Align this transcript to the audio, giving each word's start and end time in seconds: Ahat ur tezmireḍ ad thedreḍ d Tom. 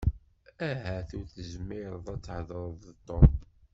Ahat 0.69 1.09
ur 1.17 1.25
tezmireḍ 1.33 2.05
ad 2.13 2.21
thedreḍ 2.25 2.71
d 2.83 2.85
Tom. 3.07 3.31